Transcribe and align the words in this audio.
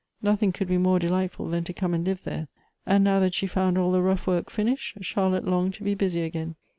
Nothing 0.23 0.51
could 0.51 0.67
be 0.67 0.79
more 0.79 0.97
delightful 0.97 1.47
than 1.47 1.63
to 1.65 1.73
come 1.75 1.93
and 1.93 2.03
live 2.03 2.23
there, 2.23 2.47
and 2.87 3.03
now 3.03 3.19
that 3.19 3.35
she 3.35 3.45
found 3.45 3.77
all 3.77 3.91
the 3.91 4.01
rough 4.01 4.25
work 4.25 4.49
finished, 4.49 4.97
Charlotte 5.01 5.45
longed 5.45 5.75
to 5.75 5.83
be 5.83 5.93
busy 5.93 6.21
again. 6.23 6.55